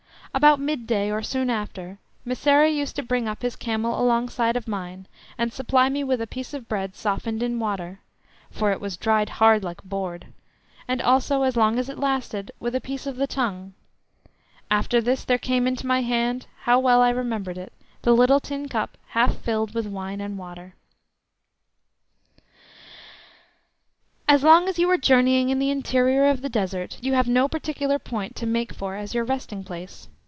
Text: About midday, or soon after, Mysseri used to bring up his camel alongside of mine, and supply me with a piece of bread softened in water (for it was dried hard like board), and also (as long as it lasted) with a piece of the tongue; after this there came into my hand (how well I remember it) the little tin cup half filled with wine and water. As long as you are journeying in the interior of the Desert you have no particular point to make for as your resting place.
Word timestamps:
About 0.33 0.61
midday, 0.61 1.11
or 1.11 1.21
soon 1.21 1.49
after, 1.49 1.99
Mysseri 2.25 2.73
used 2.73 2.95
to 2.95 3.03
bring 3.03 3.27
up 3.27 3.41
his 3.41 3.57
camel 3.57 3.99
alongside 4.01 4.55
of 4.55 4.65
mine, 4.65 5.05
and 5.37 5.51
supply 5.51 5.89
me 5.89 6.05
with 6.05 6.21
a 6.21 6.25
piece 6.25 6.53
of 6.53 6.69
bread 6.69 6.95
softened 6.95 7.43
in 7.43 7.59
water 7.59 7.99
(for 8.49 8.71
it 8.71 8.79
was 8.79 8.95
dried 8.95 9.27
hard 9.27 9.61
like 9.61 9.83
board), 9.83 10.27
and 10.87 11.01
also 11.01 11.41
(as 11.43 11.57
long 11.57 11.77
as 11.77 11.89
it 11.89 11.99
lasted) 11.99 12.49
with 12.61 12.73
a 12.75 12.79
piece 12.79 13.05
of 13.05 13.17
the 13.17 13.27
tongue; 13.27 13.73
after 14.71 15.01
this 15.01 15.25
there 15.25 15.37
came 15.37 15.67
into 15.67 15.85
my 15.85 15.99
hand 16.01 16.47
(how 16.61 16.79
well 16.79 17.01
I 17.01 17.09
remember 17.09 17.51
it) 17.51 17.73
the 18.03 18.13
little 18.15 18.39
tin 18.39 18.69
cup 18.69 18.97
half 19.07 19.35
filled 19.35 19.73
with 19.75 19.85
wine 19.85 20.21
and 20.21 20.37
water. 20.37 20.75
As 24.29 24.43
long 24.45 24.69
as 24.69 24.79
you 24.79 24.89
are 24.91 24.97
journeying 24.97 25.49
in 25.49 25.59
the 25.59 25.69
interior 25.71 26.27
of 26.27 26.41
the 26.41 26.47
Desert 26.47 26.97
you 27.01 27.15
have 27.15 27.27
no 27.27 27.49
particular 27.49 27.99
point 27.99 28.37
to 28.37 28.45
make 28.45 28.71
for 28.73 28.95
as 28.95 29.13
your 29.13 29.25
resting 29.25 29.61
place. 29.65 30.07